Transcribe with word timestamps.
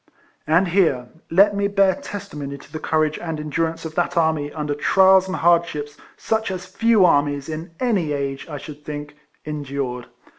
And 0.47 0.69
here 0.69 1.09
let 1.29 1.55
me 1.55 1.67
bear 1.67 1.93
testimony 1.93 2.57
to 2.57 2.71
the 2.71 2.79
courage 2.79 3.19
and 3.19 3.39
endurance 3.39 3.85
of 3.85 3.93
that 3.93 4.17
army 4.17 4.51
under 4.51 4.73
trials 4.73 5.27
and 5.27 5.35
hardships 5.37 5.95
such 6.17 6.49
as 6.49 6.65
few 6.65 7.05
armies, 7.05 7.47
in 7.47 7.75
any 7.79 8.11
age, 8.11 8.49
I 8.49 8.57
should 8.57 8.83
think, 8.83 9.13
endured. 9.45 10.07